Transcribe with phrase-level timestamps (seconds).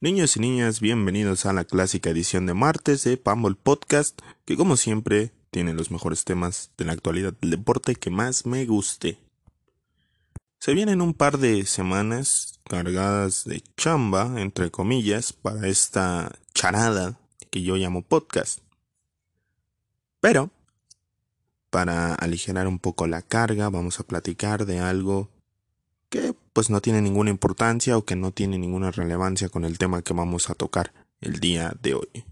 [0.00, 4.76] Niños y niñas, bienvenidos a la clásica edición de martes de Pambol Podcast, que como
[4.76, 9.18] siempre tiene los mejores temas de la actualidad del deporte que más me guste.
[10.60, 17.18] Se vienen un par de semanas cargadas de chamba, entre comillas, para esta charada
[17.50, 18.60] que yo llamo podcast.
[20.20, 20.52] Pero,
[21.70, 25.28] para aligerar un poco la carga, vamos a platicar de algo
[26.08, 30.02] que pues no tiene ninguna importancia o que no tiene ninguna relevancia con el tema
[30.02, 32.24] que vamos a tocar el día de hoy.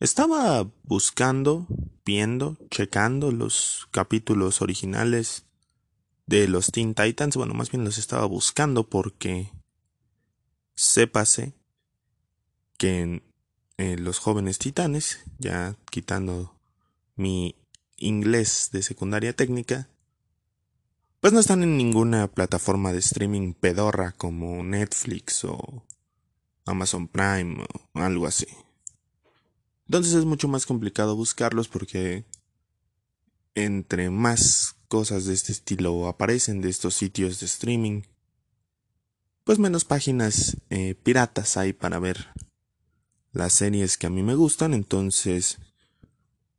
[0.00, 1.66] Estaba buscando,
[2.04, 5.44] viendo, checando los capítulos originales
[6.26, 9.52] de los Teen Titans, bueno, más bien los estaba buscando porque
[10.74, 11.52] sépase
[12.78, 13.22] que en
[13.76, 16.54] eh, los jóvenes titanes, ya quitando
[17.16, 17.56] mi
[17.96, 19.90] inglés de secundaria técnica,
[21.20, 25.84] pues no están en ninguna plataforma de streaming pedorra como Netflix o
[26.64, 27.62] Amazon Prime
[27.94, 28.46] o algo así.
[29.86, 32.24] Entonces es mucho más complicado buscarlos porque
[33.54, 38.02] entre más cosas de este estilo aparecen de estos sitios de streaming,
[39.44, 42.28] pues menos páginas eh, piratas hay para ver
[43.32, 45.58] las series que a mí me gustan, entonces,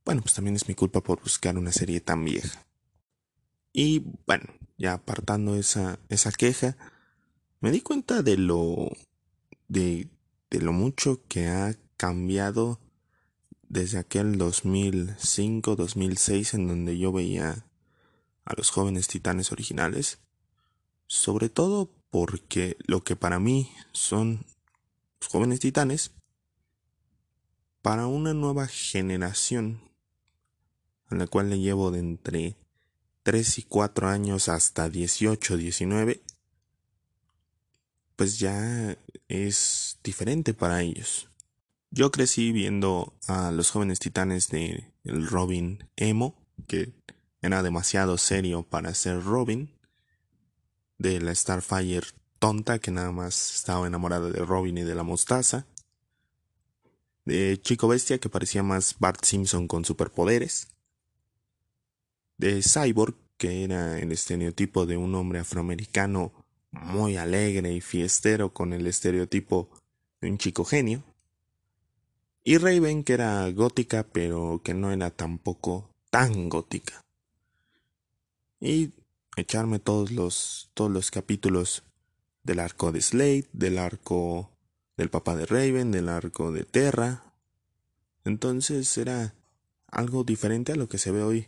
[0.06, 2.66] bueno, pues también es mi culpa por buscar una serie tan vieja.
[3.74, 4.46] Y bueno,
[4.78, 6.78] ya apartando esa, esa queja,
[7.60, 8.92] me di cuenta de lo,
[9.68, 10.10] de,
[10.50, 12.80] de lo mucho que ha cambiado
[13.70, 17.66] desde aquel 2005, 2006 en donde yo veía
[18.44, 20.20] a los jóvenes titanes originales,
[21.08, 24.46] sobre todo porque lo que para mí son
[25.22, 26.12] los jóvenes titanes,
[27.82, 29.82] para una nueva generación,
[31.08, 32.58] a la cual le llevo de entre
[33.24, 36.22] 3 y 4 años hasta 18, 19,
[38.16, 38.98] pues ya
[39.28, 41.30] es diferente para ellos.
[41.90, 46.36] Yo crecí viendo a los jóvenes titanes de el Robin Emo,
[46.68, 46.94] que
[47.42, 49.74] era demasiado serio para ser Robin,
[50.98, 52.08] de la Starfire
[52.40, 55.66] tonta que nada más estaba enamorada de Robin y de la mostaza,
[57.26, 60.68] de Chico Bestia que parecía más Bart Simpson con superpoderes,
[62.38, 66.32] de Cyborg, que era el estereotipo de un hombre afroamericano
[66.70, 69.68] muy alegre y fiestero con el estereotipo
[70.22, 71.04] de un chico genio.
[72.44, 77.02] Y Raven, que era gótica, pero que no era tampoco tan gótica.
[78.60, 78.92] Y
[79.36, 81.82] echarme todos los, todos los capítulos
[82.44, 84.52] del arco de Slade, del arco
[84.98, 87.34] del papá de Raven, del arco de Terra.
[88.24, 89.34] Entonces era
[89.88, 91.48] algo diferente a lo que se ve hoy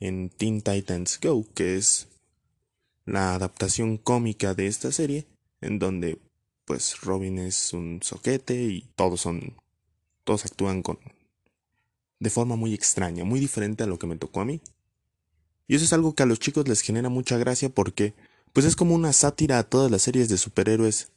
[0.00, 2.08] en Teen Titans Go, que es
[3.04, 5.26] la adaptación cómica de esta serie,
[5.60, 6.18] en donde
[6.64, 9.54] pues Robin es un soquete y todos son
[10.24, 10.98] todos actúan con
[12.18, 14.60] de forma muy extraña, muy diferente a lo que me tocó a mí.
[15.66, 18.14] Y eso es algo que a los chicos les genera mucha gracia porque
[18.52, 21.10] pues es como una sátira a todas las series de superhéroes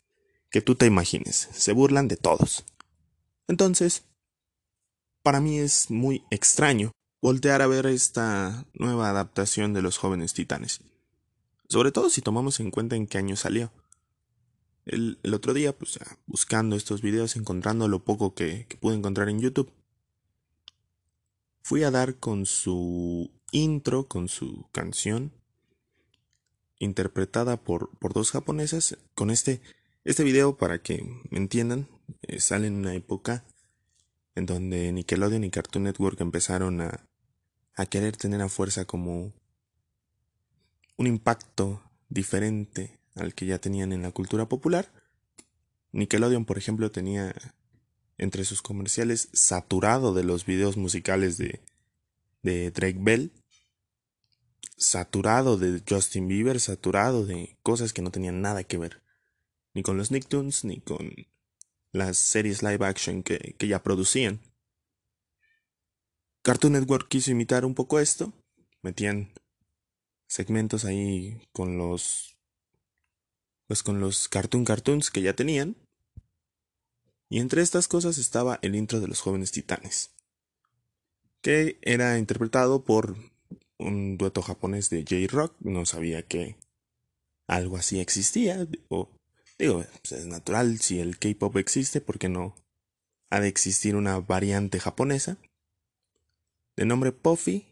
[0.50, 2.66] que tú te imagines, se burlan de todos.
[3.48, 4.04] Entonces,
[5.22, 6.92] para mí es muy extraño
[7.22, 10.82] voltear a ver esta nueva adaptación de los jóvenes titanes.
[11.70, 13.72] Sobre todo si tomamos en cuenta en qué año salió.
[14.86, 19.72] El, otro día, pues buscando estos videos, encontrando lo poco que, pude encontrar en YouTube,
[21.62, 25.34] fui a dar con su intro, con su canción,
[26.80, 29.62] interpretada por, por dos japonesas, con este,
[30.06, 31.90] este video, para que me entiendan,
[32.22, 33.44] eh, sale en una época
[34.36, 37.07] en donde Nickelodeon y Cartoon Network empezaron a,
[37.78, 39.32] a querer tener a fuerza como
[40.98, 44.92] un impacto diferente al que ya tenían en la cultura popular.
[45.92, 47.36] Nickelodeon, por ejemplo, tenía
[48.18, 51.62] entre sus comerciales saturado de los videos musicales de,
[52.42, 53.32] de Drake Bell,
[54.76, 59.04] saturado de Justin Bieber, saturado de cosas que no tenían nada que ver,
[59.76, 61.14] ni con los Nicktoons, ni con
[61.92, 64.42] las series live action que, que ya producían.
[66.48, 68.32] Cartoon Network quiso imitar un poco esto,
[68.82, 69.34] metían
[70.30, 72.38] segmentos ahí con los
[73.68, 75.76] pues con los cartoon cartoons que ya tenían.
[77.28, 80.12] Y entre estas cosas estaba el intro de los jóvenes titanes,
[81.42, 83.18] que era interpretado por
[83.78, 86.56] un dueto japonés de J-Rock, no sabía que
[87.46, 89.10] algo así existía, o
[89.60, 92.56] digo, pues es natural, si el K-Pop existe, ¿por qué no
[93.30, 95.38] ha de existir una variante japonesa?
[96.78, 97.68] De nombre Puffy,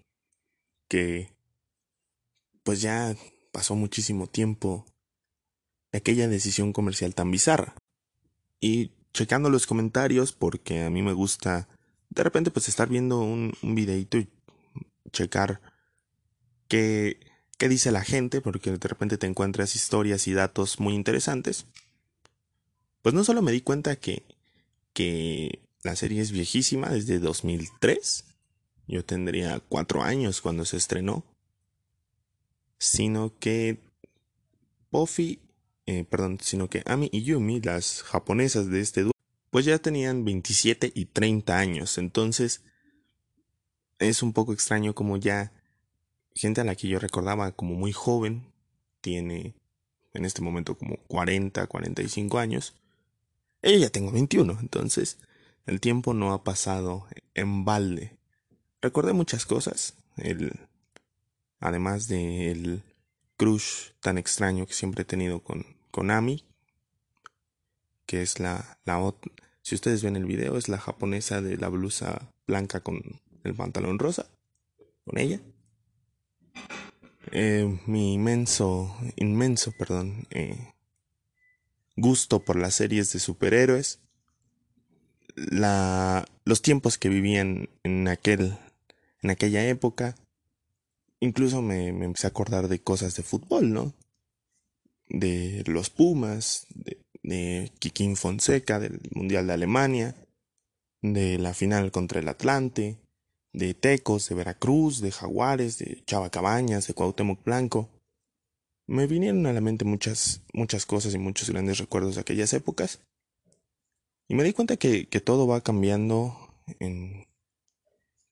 [0.89, 1.29] que
[2.63, 3.15] pues ya
[3.51, 4.85] pasó muchísimo tiempo
[5.93, 7.75] aquella decisión comercial tan bizarra.
[8.59, 11.69] y checando los comentarios porque a mí me gusta
[12.09, 14.27] de repente pues estar viendo un, un videito y
[15.11, 15.61] checar
[16.67, 17.19] qué,
[17.57, 21.65] qué dice la gente porque de repente te encuentras historias y datos muy interesantes.
[23.01, 24.23] Pues no solo me di cuenta que,
[24.93, 28.34] que la serie es viejísima desde 2003.
[28.87, 31.23] Yo tendría cuatro años cuando se estrenó.
[32.77, 33.79] Sino que
[34.91, 35.39] Buffy,
[35.85, 39.11] eh, perdón, sino que Ami y Yumi, las japonesas de este dúo,
[39.49, 41.97] pues ya tenían 27 y 30 años.
[41.97, 42.63] Entonces
[43.99, 45.51] es un poco extraño como ya
[46.33, 48.51] gente a la que yo recordaba como muy joven
[49.01, 49.55] tiene
[50.13, 52.73] en este momento como 40, 45 años.
[53.61, 55.17] Ella ya tengo 21, entonces
[55.65, 58.17] el tiempo no ha pasado en balde.
[58.85, 60.59] Recordé muchas cosas, el,
[61.59, 62.83] además del
[63.35, 66.45] crush tan extraño que siempre he tenido con, con Ami,
[68.05, 69.11] que es la, la
[69.63, 73.01] si ustedes ven el video, es la japonesa de la blusa blanca con
[73.43, 74.29] el pantalón rosa,
[75.03, 75.41] con ella.
[77.31, 80.75] Eh, mi inmenso, inmenso, perdón, eh,
[81.95, 83.99] gusto por las series de superhéroes
[85.35, 88.57] la, los tiempos que vivían en, aquel,
[89.25, 90.15] en aquella época.
[91.19, 93.93] Incluso me, me, empecé a acordar de cosas de fútbol, ¿no?
[95.09, 100.15] De los Pumas, de, de Kikín Fonseca, del Mundial de Alemania,
[101.01, 102.97] de la final contra el Atlante,
[103.51, 107.89] de Tecos, de Veracruz, de Jaguares, de Chava Cabañas, de Cuauhtémoc Blanco.
[108.87, 112.99] Me vinieron a la mente muchas, muchas cosas y muchos grandes recuerdos de aquellas épocas.
[114.27, 116.37] Y me di cuenta que, que todo va cambiando
[116.79, 117.25] en,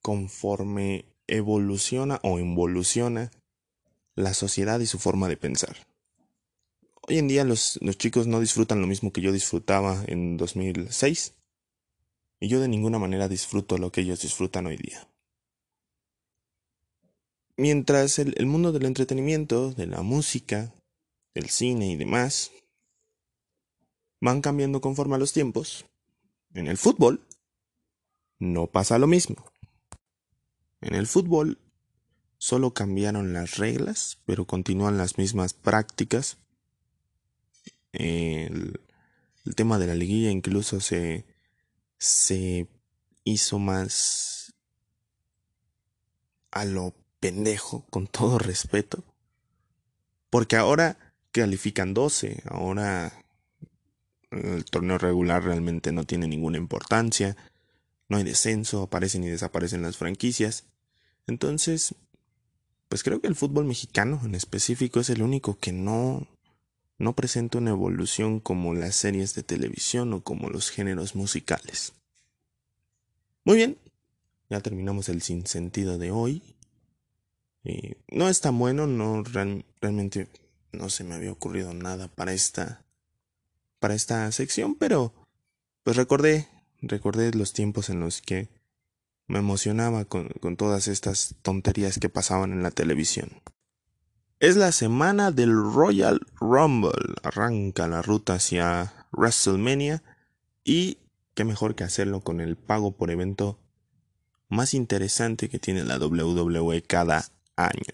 [0.04, 3.32] conforme evoluciona o involuciona
[4.16, 5.76] la sociedad y su forma de pensar.
[7.08, 11.34] Hoy en día los, los, chicos no disfrutan lo mismo que yo disfrutaba en 2006
[12.40, 15.08] y yo de ninguna manera disfruto lo que ellos disfrutan hoy día.
[17.58, 20.74] Mientras el, el mundo del entretenimiento, de la música,
[21.34, 22.52] del cine y demás
[24.20, 25.86] van cambiando conforme a los tiempos.
[26.54, 27.26] En el fútbol
[28.40, 29.53] no pasa lo mismo.
[30.84, 31.58] En el fútbol
[32.38, 36.38] solo cambiaron las reglas, pero continúan las mismas prácticas.
[37.94, 38.82] El,
[39.46, 41.26] el tema de la liguilla incluso se,
[41.98, 42.68] se
[43.24, 44.54] hizo más
[46.52, 49.04] a lo pendejo, con todo respeto.
[50.30, 53.24] Porque ahora califican 12, ahora
[54.32, 57.36] el torneo regular realmente no tiene ninguna importancia.
[58.10, 60.66] No hay descenso, aparecen y desaparecen las franquicias.
[61.28, 61.96] Entonces,
[62.90, 66.28] pues creo que el fútbol mexicano en específico es el único que no
[67.00, 71.94] no presenta una evolución como las series de televisión o como los géneros musicales.
[73.44, 73.78] Muy bien,
[74.50, 76.44] ya terminamos el sinsentido de hoy.
[77.66, 80.28] Eh, no es tan bueno, no realmente
[80.72, 82.84] no se me había ocurrido nada para esta
[83.80, 85.14] para esta sección, pero
[85.84, 86.48] pues recordé,
[86.81, 88.48] recordé los tiempos en los que
[89.28, 93.42] me emocionaba con, todas estas tonterías que pasaban en la televisión.
[94.40, 97.16] Es la semana del Royal Rumble.
[97.24, 100.04] Arranca la ruta hacia WrestleMania
[100.64, 100.98] y
[101.34, 103.60] qué mejor que hacerlo con el pago por evento
[104.50, 107.25] más interesante que tiene la WWE cada
[107.56, 107.94] año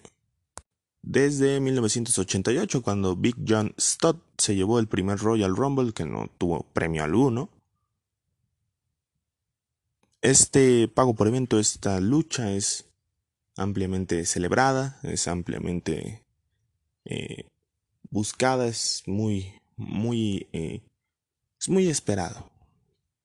[1.02, 6.66] desde 1988 cuando Big John Studd se llevó el primer Royal Rumble que no tuvo
[6.72, 7.50] premio alguno.
[10.22, 12.84] Este pago por evento, esta lucha es
[13.56, 16.26] ampliamente celebrada, es ampliamente
[17.06, 17.48] eh,
[18.10, 20.82] buscada, es muy, muy, eh,
[21.58, 22.50] es muy esperado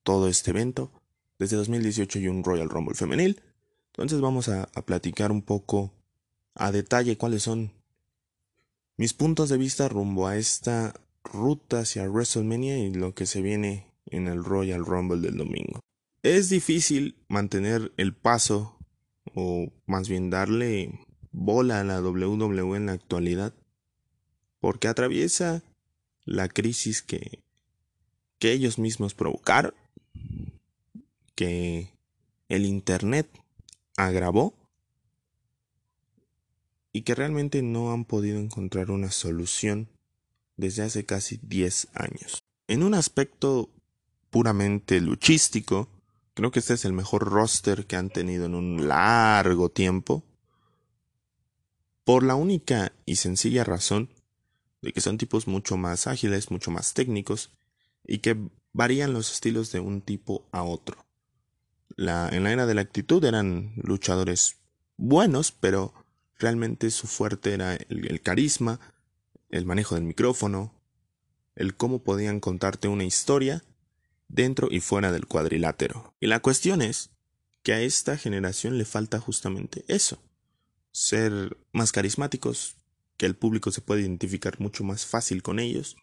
[0.03, 0.89] todo este evento.
[1.37, 3.41] Desde 2018 hay un Royal Rumble femenil.
[3.87, 5.91] Entonces vamos a, a platicar un poco
[6.53, 7.73] a detalle cuáles son
[8.95, 10.93] mis puntos de vista rumbo a esta
[11.25, 15.84] ruta hacia WrestleMania y lo que se viene en el Royal Rumble del domingo.
[16.25, 18.79] Es difícil mantener el paso
[19.35, 23.53] o más bien darle bola a la WWE en la actualidad
[24.59, 25.61] porque atraviesa
[26.23, 27.43] la crisis que,
[28.39, 29.75] que ellos mismos provocaron,
[31.35, 31.91] que
[32.49, 33.29] el Internet
[33.95, 34.55] agravó
[36.91, 39.89] y que realmente no han podido encontrar una solución
[40.57, 42.41] desde hace casi 10 años.
[42.67, 43.69] En un aspecto
[44.31, 45.87] puramente luchístico,
[46.35, 50.23] creo que este es el mejor roster que han tenido en un largo tiempo,
[52.03, 54.09] por la única y sencilla razón
[54.81, 57.51] de que son tipos mucho más ágiles, mucho más técnicos,
[58.05, 58.37] y que
[58.73, 61.05] varían los estilos de un tipo a otro.
[61.97, 64.57] En la era de la actitud eran luchadores
[64.97, 65.93] buenos, pero
[66.37, 68.79] realmente su fuerte era el carisma,
[69.49, 70.73] el manejo del micrófono,
[71.55, 73.63] el cómo podían contarte una historia
[74.27, 76.15] dentro y fuera del cuadrilátero.
[76.19, 77.11] Y la cuestión es
[77.63, 80.21] que a esta generación le falta justamente eso,
[80.91, 82.75] ser más carismáticos,
[83.17, 85.95] que el público se pueda identificar mucho más fácil con ellos.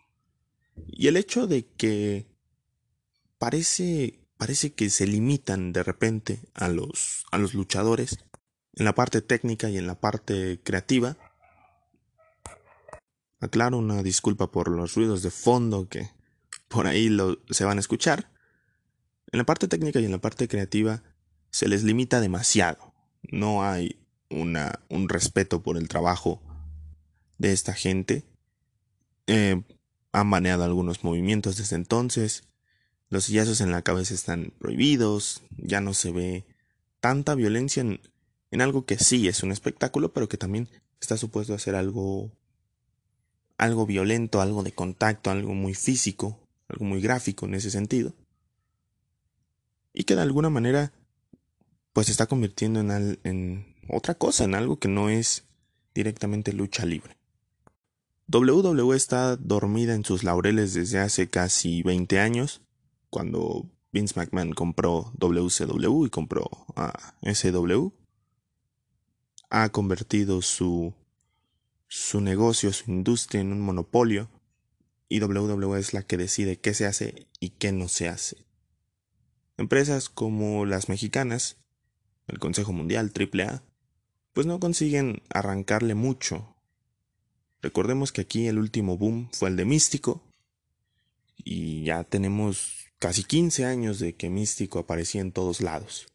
[0.86, 2.26] Y el hecho de que
[3.38, 8.18] parece parece que se limitan de repente a los a los luchadores
[8.74, 11.16] en la parte técnica y en la parte creativa
[13.42, 16.10] Aclaro una disculpa por los ruidos de fondo que
[16.72, 18.30] por ahí lo, se van a escuchar.
[19.30, 21.02] En la parte técnica y en la parte creativa
[21.50, 22.94] se les limita demasiado.
[23.22, 24.00] No hay
[24.30, 26.42] una, un respeto por el trabajo
[27.38, 28.24] de esta gente.
[29.26, 29.62] Eh,
[30.12, 32.44] han baneado algunos movimientos desde entonces.
[33.08, 35.42] Los sillazos en la cabeza están prohibidos.
[35.56, 36.46] Ya no se ve
[37.00, 38.00] tanta violencia en,
[38.50, 40.68] en algo que sí es un espectáculo, pero que también
[41.00, 42.30] está supuesto a ser algo
[43.58, 46.41] algo violento, algo de contacto, algo muy físico,
[46.72, 48.14] algo muy gráfico en ese sentido.
[49.92, 50.92] Y que de alguna manera
[51.92, 55.44] pues se está convirtiendo en, otra cosa, en algo que no es
[55.94, 57.18] directamente lucha libre.
[58.28, 62.62] WWE está dormida en sus laureles desde hace casi 20 años,
[63.10, 67.88] cuando Vince McMahon compró WCW y compró a SW.
[69.50, 70.94] Ha convertido su
[71.94, 74.30] su negocio, su industria en un monopolio
[75.12, 78.46] y WWE es la que decide qué se hace y qué no se hace.
[79.58, 81.58] Empresas como las mexicanas,
[82.28, 83.62] el Consejo Mundial, AAA,
[84.32, 86.56] pues no consiguen arrancarle mucho.
[87.60, 90.22] Recordemos que aquí el último boom fue el de Místico
[91.36, 96.06] y ya tenemos casi 15 años de que Místico aparecía en todos lados.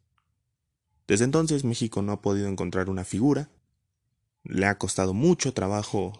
[1.07, 3.47] Desde entonces México no ha podido encontrar una figura
[4.47, 6.13] le ha costado mucho trabajo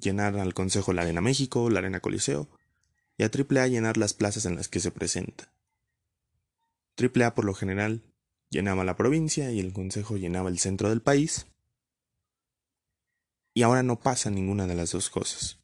[0.00, 2.48] llenar al Consejo la Arena México, la Arena Coliseo,
[3.18, 5.52] y a AAA llenar las plazas en las que se presenta.
[6.96, 8.02] AAA por lo general
[8.50, 11.46] llenaba la provincia y el Consejo llenaba el centro del país.
[13.54, 15.58] Y ahora no pasa ninguna de las dos cosas.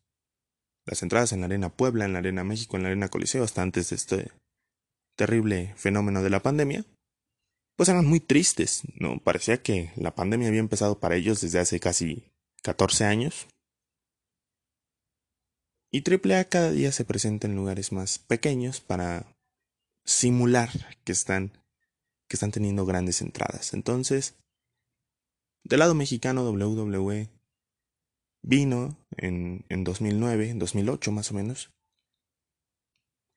[0.85, 3.63] Las entradas en la Arena Puebla, en la Arena México, en la Arena Coliseo, hasta
[3.63, 4.33] antes de este
[5.17, 6.85] terrible fenómeno de la pandemia,
[7.77, 9.19] pues eran muy tristes, ¿no?
[9.19, 12.25] Parecía que la pandemia había empezado para ellos desde hace casi
[12.63, 13.47] 14 años.
[15.91, 19.27] Y AAA cada día se presenta en lugares más pequeños para
[20.05, 20.71] simular
[21.05, 21.53] que están,
[22.29, 23.73] que están teniendo grandes entradas.
[23.73, 24.37] Entonces,
[25.65, 27.29] del lado mexicano, WWE
[28.43, 31.71] vino en, en 2009, en 2008 más o menos,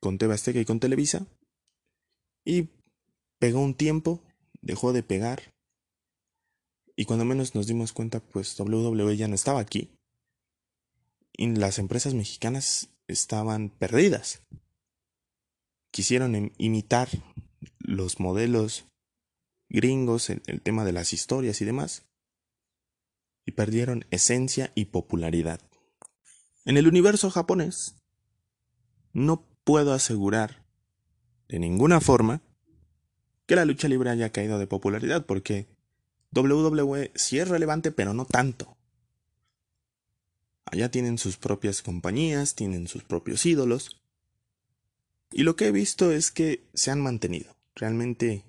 [0.02, 1.26] con TV y con Televisa,
[2.46, 2.70] y
[3.40, 4.22] pegó un tiempo
[4.62, 5.54] dejó de pegar.
[6.96, 9.92] Y cuando menos nos dimos cuenta, pues WWE ya no estaba aquí.
[11.34, 14.42] Y las empresas mexicanas estaban perdidas.
[15.92, 17.10] Quisieron imitar
[17.80, 18.86] los modelos
[19.70, 22.06] gringos, el, el tema de las historias y demás.
[23.46, 25.62] Y perdieron esencia y popularidad.
[26.66, 27.96] En el universo japonés,
[29.14, 30.64] no puedo asegurar
[31.48, 32.42] de ninguna forma
[33.46, 35.68] que la lucha libre haya caído de popularidad, porque
[36.34, 38.78] WWE sí es relevante, pero no tanto.
[40.72, 44.02] Allá tienen sus propias compañías, tienen sus propios ídolos.
[45.30, 47.54] Y lo que he visto es que se han mantenido.
[47.76, 48.46] Realmente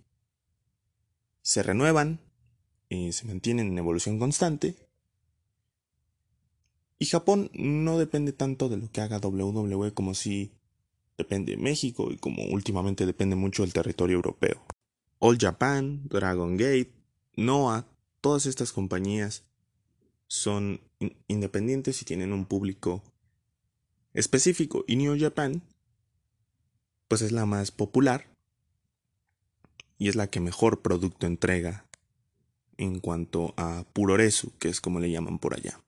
[1.42, 2.20] se renuevan
[2.88, 4.76] y se mantienen en evolución constante.
[7.00, 10.52] Y Japón no depende tanto de lo que haga WWE como si
[11.18, 14.64] depende de México y como últimamente depende mucho del territorio europeo.
[15.18, 16.92] All Japan, Dragon Gate,
[17.34, 17.88] Noah,
[18.20, 19.44] todas estas compañías
[20.32, 20.80] son
[21.28, 23.02] independientes y tienen un público
[24.14, 24.82] específico.
[24.86, 25.60] Y New Japan,
[27.06, 28.34] pues es la más popular
[29.98, 31.84] y es la que mejor producto entrega
[32.78, 35.78] en cuanto a puroresu, que es como le llaman por allá.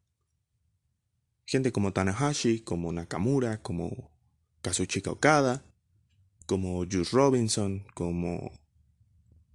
[1.47, 4.11] Gente como Tanahashi, como Nakamura, como
[4.61, 5.65] Kazuchika Okada,
[6.45, 8.53] como Juice Robinson, como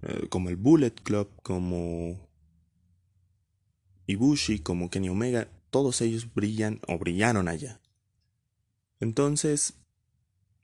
[0.02, 2.29] eh, como el Bullet Club, como
[4.10, 7.80] Ibushi, como Kenny Omega, todos ellos brillan o brillaron allá.
[9.00, 9.76] Entonces,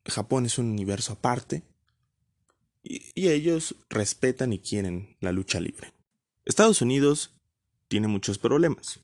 [0.03, 1.63] Japón es un universo aparte
[2.81, 5.93] y, ellos respetan y quieren la lucha libre.
[6.43, 7.33] Estados Unidos
[7.87, 9.01] tiene muchos problemas.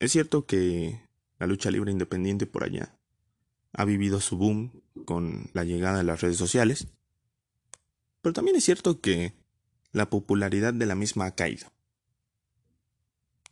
[0.00, 1.00] Es cierto que
[1.38, 2.94] la lucha libre independiente por allá
[3.72, 6.88] ha vivido su boom con la llegada de las redes sociales,
[8.20, 9.32] pero también es cierto que
[9.92, 11.73] la popularidad de la misma ha caído.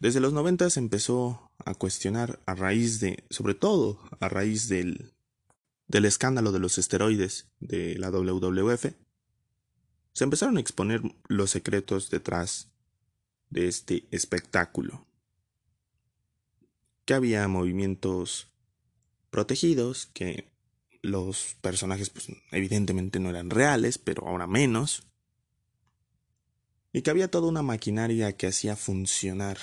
[0.03, 5.13] Desde los 90 se empezó a cuestionar a raíz de, sobre todo a raíz del,
[5.87, 8.87] del escándalo de los esteroides de la WWF,
[10.13, 12.73] se empezaron a exponer los secretos detrás
[13.49, 15.07] de este espectáculo.
[17.05, 18.49] Que había movimientos
[19.31, 20.51] protegidos, que
[21.01, 25.05] los personajes pues, evidentemente no eran reales, pero ahora menos.
[26.93, 29.59] Y que había toda una maquinaria que hacía funcionar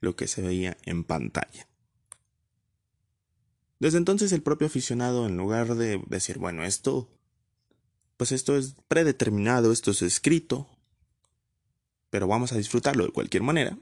[0.00, 1.68] lo que se veía en pantalla.
[3.78, 7.08] Desde entonces el propio aficionado, en lugar de decir, bueno, esto,
[8.16, 10.68] pues esto es predeterminado, esto es escrito,
[12.10, 13.78] pero vamos a disfrutarlo de cualquier manera,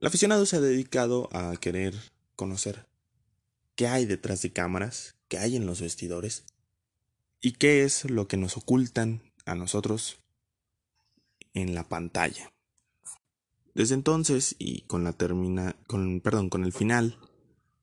[0.00, 1.94] el aficionado se ha dedicado a querer
[2.36, 2.86] conocer
[3.74, 6.44] qué hay detrás de cámaras, qué hay en los vestidores
[7.40, 10.18] y qué es lo que nos ocultan a nosotros
[11.52, 12.52] en la pantalla.
[13.78, 17.16] Desde entonces y con la termina con perdón, con el final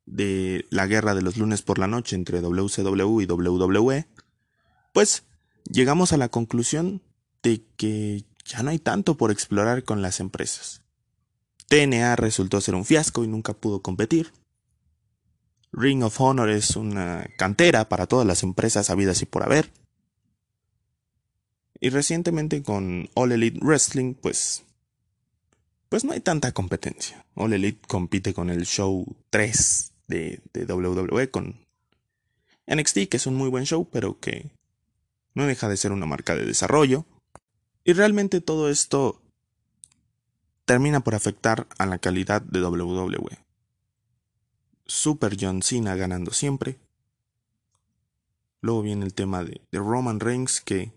[0.05, 4.05] de la guerra de los lunes por la noche entre WCW y WWE,
[4.91, 5.23] pues
[5.63, 7.01] llegamos a la conclusión
[7.41, 10.81] de que ya no hay tanto por explorar con las empresas.
[11.69, 14.33] TNA resultó ser un fiasco y nunca pudo competir.
[15.71, 19.71] Ring of Honor es una cantera para todas las empresas habidas y por haber.
[21.79, 24.65] Y recientemente con All Elite Wrestling, pues
[25.89, 27.25] pues no hay tanta competencia.
[27.35, 31.65] All Elite compite con el show 3 de, de, WWE con
[32.67, 34.49] NXT, que es un muy buen show, pero que
[35.33, 37.05] no deja de ser una marca de desarrollo.
[37.83, 39.21] Y realmente todo esto
[40.65, 43.37] termina por afectar a la calidad de WWE.
[44.85, 46.77] Super John Cena ganando siempre.
[48.61, 50.91] Luego viene el tema de, Roman Reigns que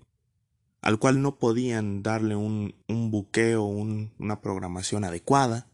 [0.80, 5.66] al cual no podían darle un, un buqueo, una programación adecuada.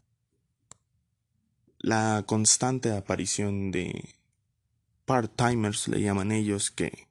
[1.77, 4.15] La constante aparición de
[5.05, 7.07] part-timers, le llaman ellos, que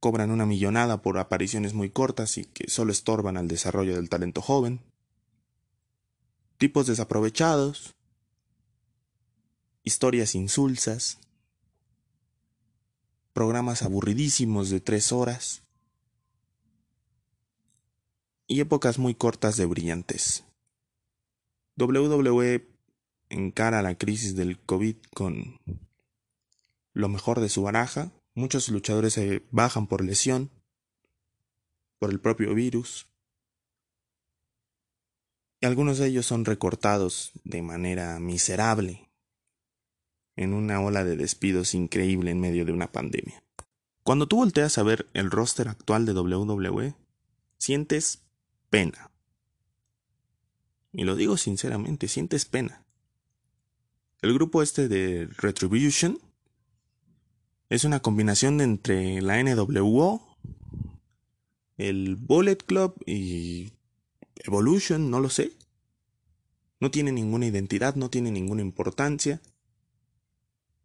[0.00, 4.42] cobran una millonada por apariciones muy cortas y que solo estorban al desarrollo del talento
[4.42, 4.80] joven.
[6.58, 7.94] Tipos desaprovechados,
[9.84, 11.18] historias insulsas,
[13.32, 15.62] programas aburridísimos de tres horas
[18.48, 20.44] y épocas muy cortas de brillantes.
[21.76, 22.66] WWE
[23.28, 25.60] encara la crisis del COVID con
[26.92, 28.10] lo mejor de su baraja.
[28.34, 30.50] Muchos luchadores se bajan por lesión,
[32.00, 33.08] por el propio virus,
[35.60, 39.10] y algunos de ellos son recortados de manera miserable
[40.36, 43.42] en una ola de despidos increíble en medio de una pandemia.
[44.04, 46.94] Cuando tú volteas a ver el roster actual de WWE,
[47.58, 48.22] sientes
[48.70, 49.10] pena.
[50.92, 52.84] Y lo digo sinceramente, sientes pena.
[54.20, 56.18] El grupo este de Retribution
[57.68, 60.36] es una combinación entre la NWO,
[61.76, 63.72] el Bullet Club y
[64.36, 65.52] Evolution, no lo sé.
[66.80, 69.40] No tiene ninguna identidad, no tiene ninguna importancia.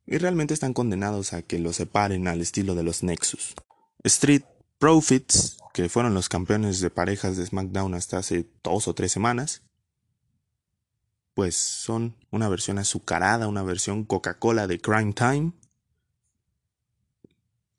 [0.06, 3.56] Y realmente están condenados a que los separen al estilo de los Nexus.
[4.04, 4.44] Street
[4.84, 9.62] Profits, que fueron los campeones de parejas de SmackDown hasta hace dos o tres semanas,
[11.34, 15.54] pues son una versión azucarada, una versión Coca-Cola de Crime Time.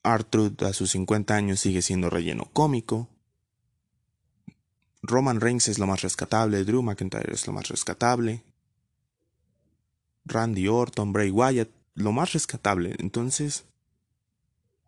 [0.02, 3.10] Artruth a sus 50 años sigue siendo relleno cómico.
[5.02, 8.44] Roman Reigns es lo más rescatable, Drew McIntyre es lo más rescatable,
[10.24, 12.96] Randy Orton, Bray Wyatt, lo más rescatable.
[12.98, 13.66] Entonces,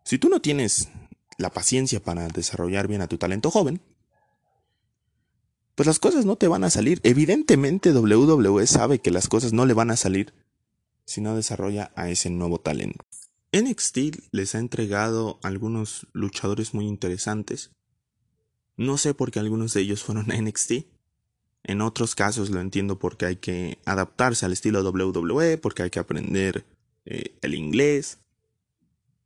[0.03, 0.89] si tú no tienes
[1.37, 3.81] la paciencia para desarrollar bien a tu talento joven,
[5.75, 6.99] pues las cosas no te van a salir.
[7.03, 10.33] Evidentemente WWE sabe que las cosas no le van a salir
[11.05, 13.05] si no desarrolla a ese nuevo talento.
[13.53, 13.97] NXT
[14.31, 17.71] les ha entregado algunos luchadores muy interesantes
[18.77, 20.85] no sé por qué algunos de ellos fueron a NXT.
[21.63, 25.99] En otros casos lo entiendo porque hay que adaptarse al estilo WWE, porque hay que
[25.99, 26.63] aprender
[27.05, 28.19] eh, el inglés,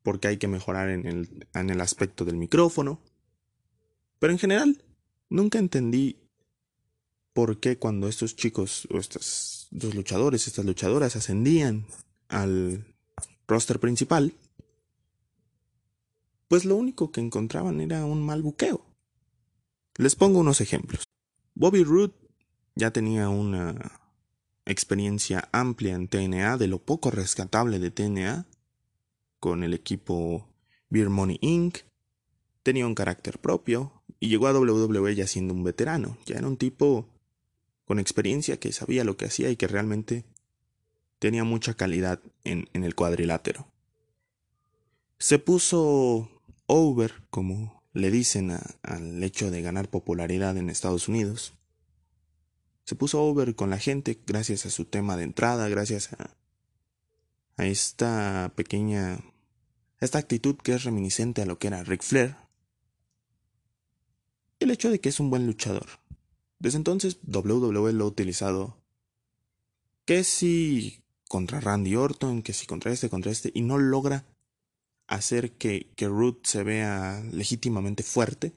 [0.04, 3.02] porque hay que mejorar en el, en el aspecto del micrófono.
[4.20, 4.84] Pero en general,
[5.30, 6.18] nunca entendí
[7.34, 11.86] por qué cuando estos chicos, o estos dos luchadores, estas luchadoras ascendían
[12.28, 12.86] al
[13.48, 14.34] roster principal,
[16.48, 18.86] pues lo único que encontraban era un mal buqueo.
[19.98, 21.04] Les pongo unos ejemplos.
[21.54, 22.14] Bobby Roode
[22.76, 24.02] ya tenía una
[24.66, 28.46] experiencia amplia en TNA, de lo poco rescatable de TNA,
[29.42, 30.48] con el equipo
[30.90, 31.80] Beer Money Inc.
[32.64, 36.18] Tenía un carácter propio y llegó a WWE ya siendo un veterano.
[36.26, 37.10] Ya era un tipo
[37.86, 40.24] con experiencia que sabía lo que hacía y que realmente
[41.18, 43.68] tenía mucha calidad en, el cuadrilátero.
[45.18, 46.30] Se puso
[46.68, 48.52] over, como le dicen
[48.84, 51.54] al hecho de ganar popularidad en Estados Unidos.
[52.86, 56.38] Se puso over con la gente gracias a su tema de entrada, gracias a,
[57.58, 59.20] a esta pequeña
[60.02, 62.36] esta actitud que es reminiscente a lo que era Ric Flair.
[64.60, 65.88] El hecho de que es un buen luchador.
[66.60, 68.78] Desde entonces WWE lo ha utilizado
[70.06, 74.26] que si contra Randy Orton, que si contra este, contra este, y no logra
[75.08, 76.10] hacer que, que
[76.44, 78.54] se vea legítimamente fuerte.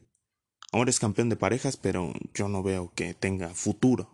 [0.72, 4.13] Ahora es campeón de parejas, pero yo no veo que tenga futuro.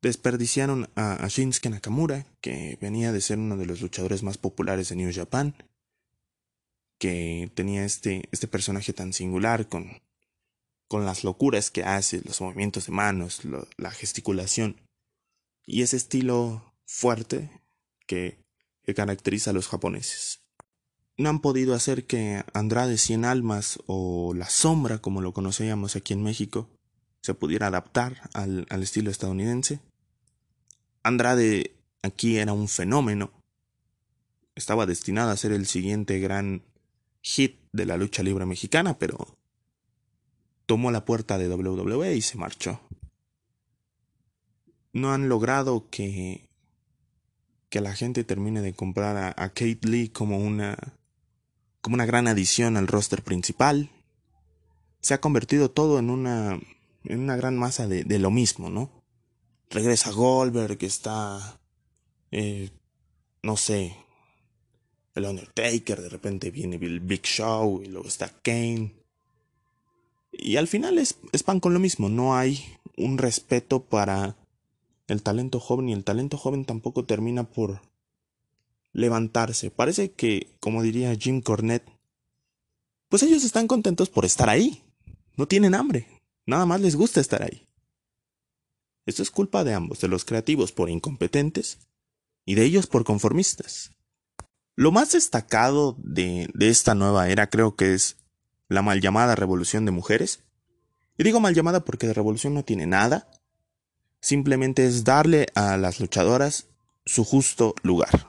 [0.00, 4.96] Desperdiciaron a, Shinsuke Nakamura, que venía de ser uno de los luchadores más populares de
[4.96, 5.54] New Japan,
[6.98, 10.00] que tenía este, este personaje tan singular con,
[10.88, 13.42] con las locuras que hace, los movimientos de manos,
[13.76, 14.80] la gesticulación
[15.66, 17.50] y ese estilo fuerte
[18.06, 18.38] que,
[18.82, 20.40] que caracteriza a los japoneses.
[21.16, 26.14] No han podido hacer que Andrade Cien Almas o La Sombra, como lo conocíamos aquí
[26.14, 26.70] en México,
[27.20, 29.80] se pudiera adaptar al, al estilo estadounidense.
[31.02, 33.30] Andrade aquí era un fenómeno.
[34.54, 36.62] Estaba destinado a ser el siguiente gran
[37.22, 39.36] hit de la lucha libre mexicana, pero
[40.66, 42.80] tomó la puerta de WWE y se marchó.
[44.92, 46.48] No han logrado que
[47.68, 50.76] que la gente termine de comprar a, Kate Lee como una
[51.80, 53.90] como una gran adición al roster principal.
[55.00, 56.58] Se ha convertido todo en una
[57.04, 58.97] en una gran masa de, de lo mismo, ¿no?
[59.70, 61.60] Regresa Goldberg, que está,
[62.30, 62.70] eh,
[63.42, 63.96] no sé,
[65.14, 68.94] el Undertaker, de repente viene el Big Show y luego está Kane.
[70.32, 72.64] Y al final es, es pan con lo mismo, no hay
[72.96, 74.36] un respeto para
[75.06, 77.80] el talento joven y el talento joven tampoco termina por
[78.92, 79.70] levantarse.
[79.70, 81.88] Parece que, como diría Jim Cornette,
[83.08, 84.82] pues ellos están contentos por estar ahí.
[85.36, 86.06] No tienen hambre.
[86.46, 87.67] Nada más les gusta estar ahí.
[89.08, 91.78] Esto es culpa de ambos, de los creativos por incompetentes
[92.44, 93.92] y de ellos por conformistas.
[94.76, 98.18] Lo más destacado de, esta nueva era creo que es
[98.68, 100.40] la mal llamada revolución de mujeres.
[101.16, 103.30] Y digo mal llamada porque de revolución no tiene nada.
[104.20, 106.66] Simplemente es darle a las luchadoras
[107.06, 108.28] su justo lugar.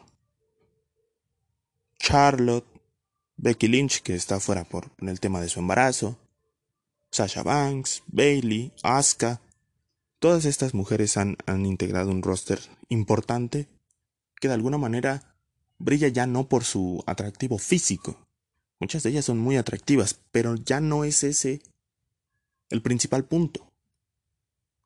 [1.97, 2.65] Charlotte,
[3.35, 6.17] Becky Lynch, que está fuera por el tema de su embarazo,
[7.11, 9.41] Sasha Banks, Bailey, Asuka,
[10.19, 13.69] Todas estas mujeres han, integrado un roster importante
[14.41, 15.37] que de alguna manera
[15.77, 18.27] brilla ya no por su atractivo físico.
[18.81, 21.61] Muchas de ellas son muy atractivas, pero ya no es ese
[22.69, 23.71] el principal punto.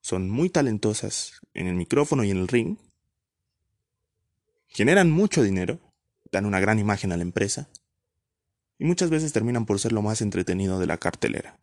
[0.01, 2.77] Son muy talentosas en el micrófono y en el ring,
[4.67, 5.79] generan mucho dinero,
[6.31, 7.69] dan una gran imagen a la empresa,
[8.77, 11.57] y muchas veces terminan por ser lo más entretenido de la cartelera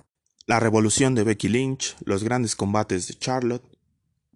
[0.46, 3.64] la revolución de Becky Lynch, los grandes combates de Charlotte,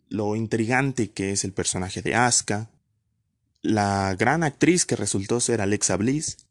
[0.08, 2.70] lo intrigante que es el personaje de Asuka,
[3.62, 6.46] la gran actriz que resultó ser Alexa Bliss.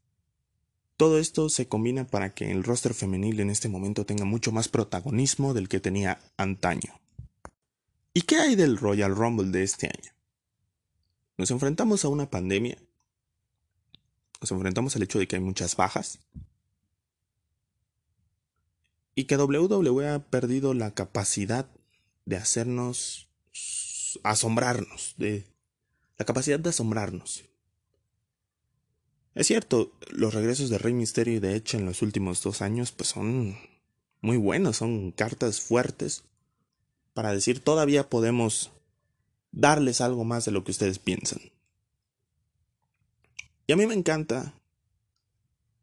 [0.98, 4.68] Todo esto se combina para que el roster femenil en este momento tenga mucho más
[4.68, 7.00] protagonismo del que tenía antaño.
[8.13, 10.12] ¿Y qué hay del Royal Rumble de este año?
[11.38, 12.78] Nos enfrentamos a una pandemia.
[14.39, 16.20] Nos enfrentamos al hecho de que hay muchas bajas
[19.15, 21.67] y que WWE ha perdido la capacidad
[22.26, 23.30] de hacernos
[24.23, 25.45] asombrarnos, de
[26.17, 27.43] la capacidad de asombrarnos.
[29.36, 32.91] Es cierto, los regresos de Rey Mysterio y de Edge en los últimos dos años
[32.91, 33.58] pues son
[34.21, 36.23] muy buenos, son cartas fuertes
[37.13, 38.71] para decir todavía podemos
[39.52, 41.39] darles algo más de lo que ustedes piensan.
[43.65, 44.54] Y a mí me encanta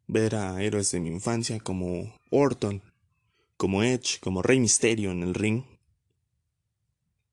[0.07, 2.81] ver a héroes de mi infancia como Orton,
[3.61, 5.65] como Edge, como Rey Misterio en el ring.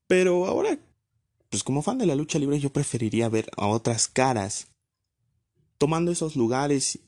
[0.05, 0.77] Pero ahora,
[1.49, 4.67] pues como fan de la lucha libre, yo preferiría ver a otras caras
[5.79, 6.99] tomando esos lugares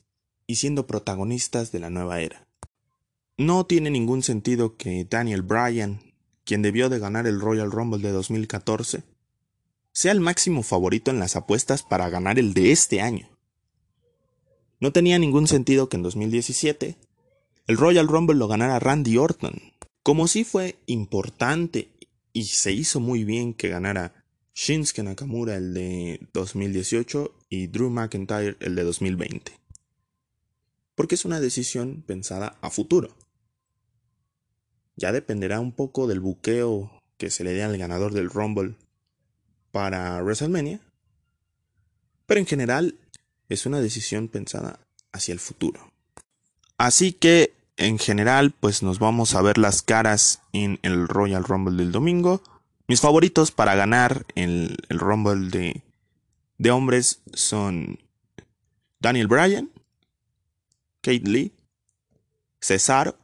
[0.48, 2.48] y siendo protagonistas de la nueva era.
[3.38, 6.00] No tiene ningún sentido que Daniel Bryan,
[6.42, 9.04] quien debió de ganar el Royal Rumble de 2014,
[9.92, 13.28] sea el máximo favorito en las apuestas para ganar el de este año.
[14.80, 16.96] No tenía ningún sentido que en 2017
[17.66, 19.54] el Royal Rumble lo ganara Randy Orton.
[20.02, 21.88] Como sí fue importante
[22.32, 28.56] y se hizo muy bien que ganara Shinsuke Nakamura el de 2018 y Drew McIntyre
[28.60, 29.52] el de 2020.
[30.94, 33.16] Porque es una decisión pensada a futuro.
[34.96, 38.74] Ya dependerá un poco del buqueo que se le dé al ganador del Rumble
[39.70, 40.80] para WrestleMania.
[42.26, 42.98] Pero en general
[43.48, 44.80] es una decisión pensada
[45.12, 45.91] hacia el futuro.
[46.82, 51.76] Así que en general pues nos vamos a ver las caras en el Royal Rumble
[51.76, 52.42] del domingo
[52.88, 55.82] mis favoritos para ganar el, el Rumble de,
[56.58, 57.98] de hombres son
[59.00, 59.70] Daniel Bryan,
[61.00, 61.52] Kate Lee,
[62.60, 63.16] Cesaro,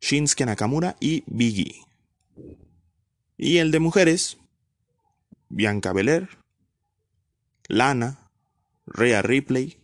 [0.00, 1.82] Shinsuke Nakamura y Biggie.
[3.36, 4.38] Y el de mujeres,
[5.48, 6.28] Bianca Belair,
[7.68, 8.30] Lana,
[8.86, 9.78] Rhea Ripley.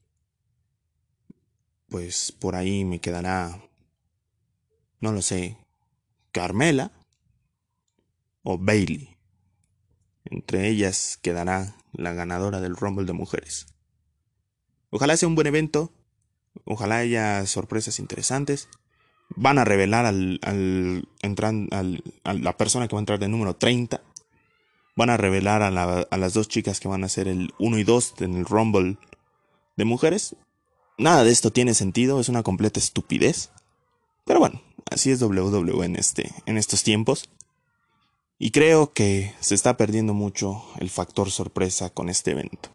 [1.93, 3.61] Pues por ahí me quedará,
[5.01, 5.59] no lo sé,
[6.33, 6.91] Carmela
[8.43, 9.19] o Bailey.
[10.25, 13.67] Entre ellas quedará la ganadora del Rumble de mujeres.
[14.89, 15.93] Ojalá sea un buen evento,
[16.65, 18.71] ojalá haya sorpresas interesantes.
[19.37, 21.07] Van a revelar al, al,
[21.73, 24.01] al, a la persona que va a entrar de número 30.
[24.97, 27.85] Van a revelar a, a las dos chicas que van a ser el 1 y
[27.85, 28.97] 2 en el Rumble
[29.77, 30.37] de mujeres.
[31.03, 33.51] Nada de esto tiene sentido, es una completa estupidez.
[34.25, 37.29] Pero bueno, así es WWE en, este, en estos tiempos.
[38.39, 42.69] Y creo que se está perdiendo mucho el factor sorpresa con este evento.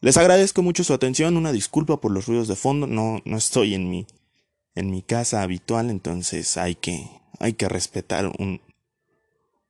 [0.00, 3.74] Les agradezco mucho su atención, una disculpa por los ruidos de fondo, no, no estoy
[3.74, 4.06] en mi,
[4.74, 8.62] en mi casa habitual, entonces hay que, hay que respetar un,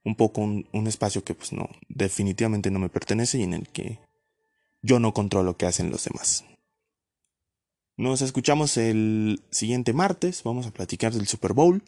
[0.04, 3.68] un poco un, un, espacio que pues no, definitivamente no me pertenece y en el
[3.68, 3.98] que
[4.80, 6.44] yo no controlo qué hacen los demás.
[8.00, 11.82] Nos escuchamos el siguiente martes, vamos a platicar del Super Bowl.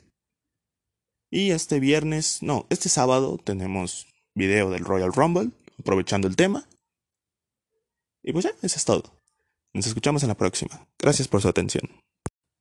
[1.30, 6.68] Y este viernes, no, este sábado tenemos video del Royal Rumble, aprovechando el tema.
[8.22, 9.04] Y pues ya, eso es todo.
[9.72, 10.86] Nos escuchamos en la próxima.
[10.98, 11.88] Gracias por su atención.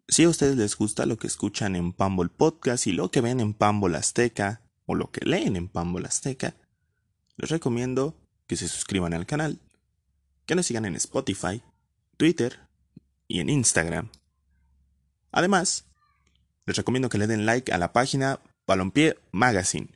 [0.08, 3.42] Si a ustedes les gusta lo que escuchan en Pambol Podcast y lo que ven
[3.42, 6.56] en Pambol Azteca, o lo que leen en Pambol Azteca,
[7.36, 8.16] les recomiendo
[8.48, 9.60] que se suscriban al canal,
[10.46, 11.62] que nos sigan en Spotify,
[12.16, 12.71] Twitter
[13.32, 14.10] y en Instagram.
[15.32, 15.86] Además,
[16.66, 19.90] les recomiendo que le den like a la página Balompié Magazine,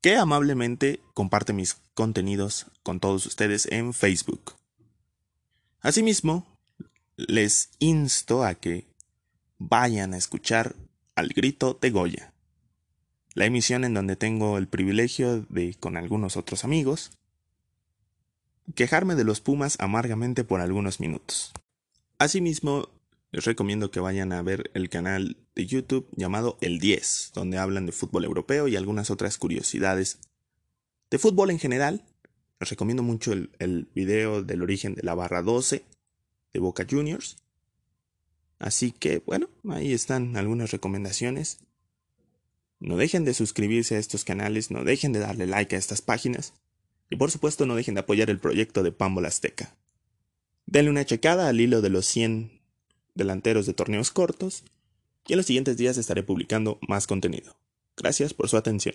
[0.00, 4.56] que amablemente comparte mis contenidos con todos ustedes en Facebook.
[5.80, 6.46] Asimismo,
[7.16, 8.86] les insto a que
[9.58, 10.74] vayan a escuchar
[11.14, 12.32] Al Grito de Goya,
[13.34, 17.12] la emisión en donde tengo el privilegio de, con algunos otros amigos,
[18.74, 21.52] quejarme de los Pumas amargamente por algunos minutos.
[22.20, 22.90] Asimismo,
[23.32, 27.86] les recomiendo que vayan a ver el canal de YouTube llamado El 10, donde hablan
[27.86, 30.18] de fútbol europeo y algunas otras curiosidades
[31.10, 32.04] de fútbol en general.
[32.60, 35.82] Les recomiendo mucho el, video del origen de la barra 12
[36.52, 37.38] de Boca Juniors.
[38.58, 41.60] Así que, bueno, ahí están algunas recomendaciones.
[42.80, 46.52] No dejen de suscribirse a estos canales, no dejen de darle like a estas páginas.
[47.08, 49.74] Y por supuesto no dejen de apoyar el proyecto de Pambol Azteca.
[50.70, 52.60] Denle una checada al hilo de los 100
[53.16, 54.62] delanteros de torneos cortos,
[55.26, 57.56] y en los siguientes días estaré publicando más contenido.
[57.96, 58.94] Gracias por su atención.